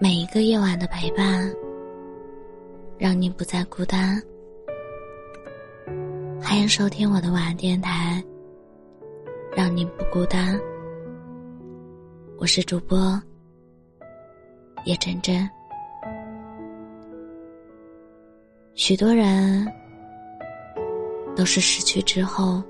[0.00, 1.52] 每一个夜晚的陪伴，
[2.98, 4.20] 让你不再孤单。
[6.42, 8.22] 欢迎收听我的晚安电台，
[9.56, 10.58] 让你不孤单。
[12.38, 13.20] 我是主播
[14.84, 15.48] 叶真真。
[18.74, 19.66] 许多人
[21.36, 22.62] 都是失去之后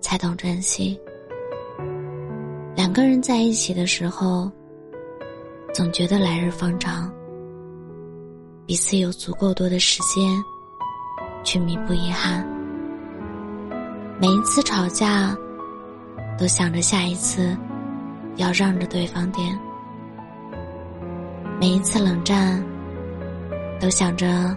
[0.00, 1.00] 才懂珍惜。
[2.74, 4.52] 两个人在一起的时候，
[5.76, 7.12] 总觉得来日方长，
[8.64, 10.42] 彼此有足够多的时间
[11.44, 12.42] 去弥补遗憾。
[14.18, 15.36] 每一次吵架，
[16.38, 17.54] 都想着下一次
[18.36, 19.54] 要让着对方点；
[21.60, 22.64] 每一次冷战，
[23.78, 24.56] 都想着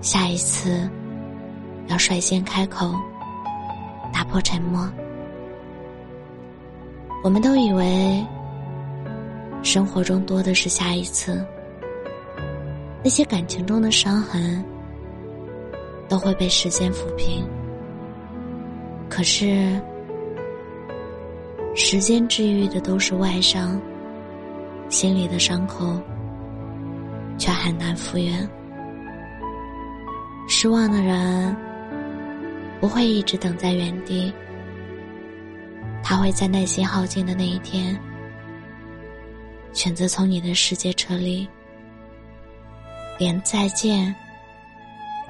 [0.00, 0.88] 下一次
[1.88, 2.94] 要率先开口，
[4.12, 4.88] 打破沉默。
[7.24, 8.24] 我们都以为，
[9.62, 11.44] 生活中多的是下一次，
[13.02, 14.62] 那些感情中的伤痕
[16.08, 17.46] 都会被时间抚平。
[19.08, 19.80] 可是，
[21.74, 23.80] 时间治愈的都是外伤，
[24.88, 26.00] 心里的伤口
[27.38, 28.48] 却很难复原。
[30.48, 31.56] 失望的人
[32.80, 34.32] 不会一直等在原地。
[36.02, 37.98] 他会在耐心耗尽的那一天，
[39.72, 41.48] 选择从你的世界撤离，
[43.18, 44.14] 连再见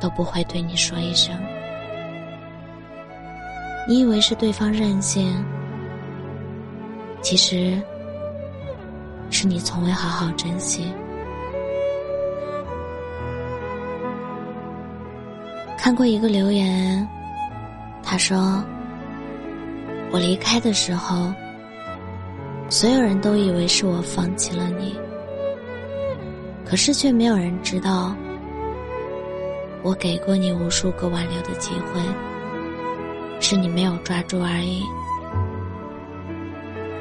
[0.00, 1.34] 都不会对你说一声。
[3.86, 5.44] 你以为是对方任性，
[7.20, 7.80] 其实
[9.30, 10.92] 是你从未好好珍惜。
[15.76, 17.06] 看过一个留言，
[18.02, 18.62] 他说。
[20.10, 21.30] 我离开的时候，
[22.70, 24.94] 所有人都以为是我放弃了你，
[26.66, 28.14] 可是却没有人知道，
[29.82, 32.00] 我给过你无数个挽留的机会，
[33.40, 34.82] 是你没有抓住而已。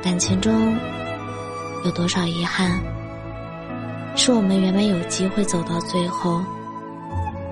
[0.00, 0.76] 感情中
[1.84, 2.80] 有多少遗憾，
[4.14, 6.40] 是我们原本有机会走到最后，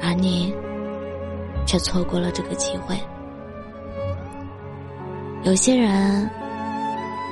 [0.00, 0.54] 而你
[1.66, 2.96] 却错过了这个机会。
[5.42, 6.30] 有些人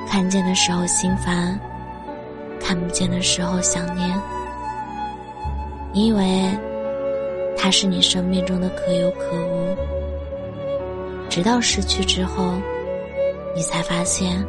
[0.07, 1.59] 看见的时候心烦，
[2.59, 4.21] 看不见的时候想念。
[5.91, 6.49] 你以为
[7.57, 9.75] 他是你生命中的可有可无，
[11.29, 12.53] 直到失去之后，
[13.55, 14.45] 你才发现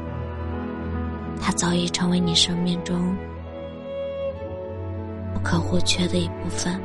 [1.41, 3.17] 他早已成为你生命中
[5.33, 6.81] 不可或缺的一部分。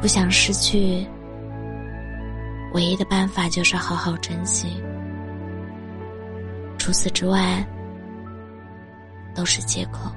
[0.00, 1.06] 不想失去。
[2.74, 4.82] 唯一的办法就是好好珍惜，
[6.82, 7.64] 除此之外，
[9.36, 10.12] 都是借口。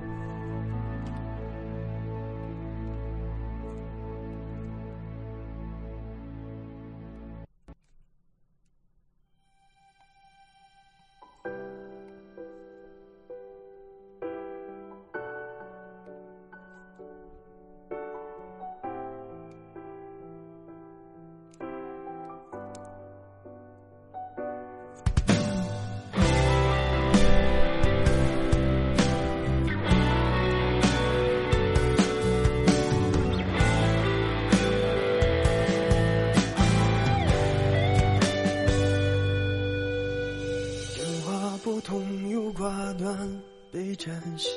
[41.75, 44.49] 又痛又挂断被展现，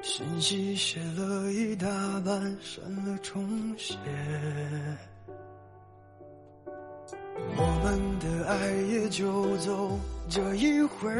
[0.00, 1.88] 信息写了一大
[2.20, 3.96] 半，删了重写。
[7.56, 9.98] 我们的爱也就走
[10.28, 11.12] 这一回，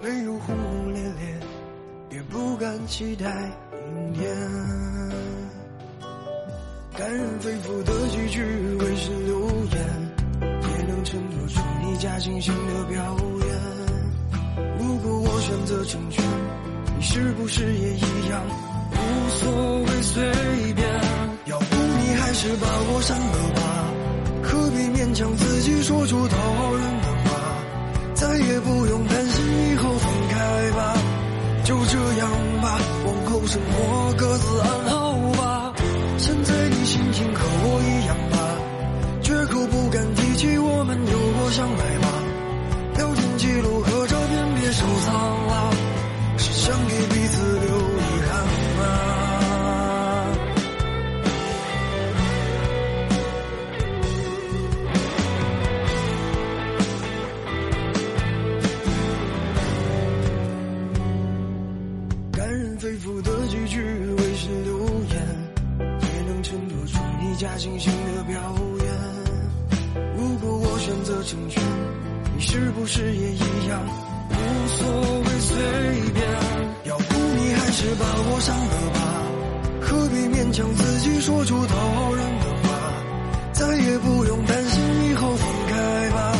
[0.00, 1.40] 没有轰轰烈烈，
[2.12, 3.50] 也不敢期待
[3.92, 4.89] 明天。
[7.00, 8.44] 感人肺腑的几句，
[8.78, 9.74] 为是留言。
[10.42, 13.48] 也能衬托出你假惺惺的表演。
[14.78, 16.22] 如果我选择成全，
[16.94, 18.42] 你是不是也一样
[18.92, 18.96] 无
[19.30, 20.22] 所谓随
[20.74, 20.86] 便？
[21.46, 23.60] 要不你还是把我删了吧，
[24.42, 27.30] 何必勉强自己说出讨好人的话？
[28.12, 30.98] 再也不用担心以后分开吧，
[31.64, 32.30] 就这样
[32.60, 34.99] 吧，往后生活各自安好。
[37.34, 38.36] 和我一样吧，
[39.22, 42.08] 绝口不敢提起我们有过相爱吧。
[42.96, 45.72] 聊天记录和照片别收藏了，
[46.38, 48.30] 是想给彼此留遗憾
[48.78, 48.82] 吗？
[62.32, 63.82] 感人肺腑的几句
[64.18, 64.78] 微信留
[65.10, 65.39] 言。
[67.40, 68.38] 假惺惺的表
[68.84, 68.86] 演。
[70.14, 71.62] 如果我选择成全，
[72.36, 73.80] 你是不是也一样？
[74.28, 74.34] 无
[74.76, 74.86] 所
[75.24, 75.56] 谓，随
[76.12, 76.20] 便。
[76.84, 79.00] 要不你还是把我删了吧，
[79.80, 82.68] 何必勉强自己说出讨好人的话？
[83.54, 86.36] 再也不用担心以后分开吧，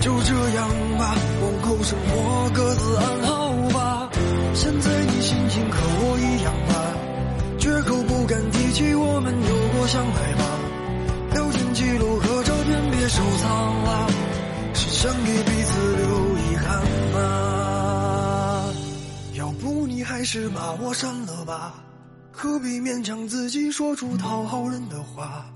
[0.00, 0.68] 就这样
[0.98, 4.08] 吧，往后生活各自安好吧。
[4.54, 6.94] 现在你心情和我一样吧，
[7.58, 9.57] 绝口不敢提起我们有
[9.88, 10.44] 相爱吧。
[11.32, 14.06] 聊天记录和照片别收藏了，
[14.74, 16.82] 是想给彼此留遗憾
[17.14, 18.70] 吗？
[19.32, 21.72] 要不你还是把我删了吧，
[22.30, 25.46] 何必勉强自己说出讨好人的话？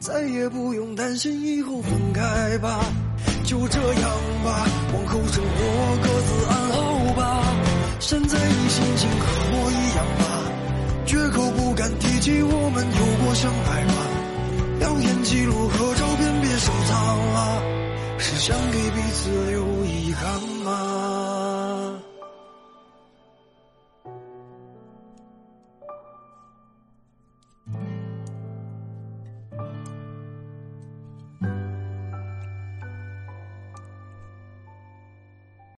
[0.00, 2.80] 再也不用担心以后分开吧，
[3.44, 4.10] 就这样
[4.42, 7.44] 吧，往后生活各自安好吧。
[8.00, 10.24] 现在你心情和我一样吧，
[13.44, 13.92] 相爱吗。
[14.78, 17.62] 聊天记录和照片别收藏了，
[18.16, 20.53] 是想给彼此留遗憾吗？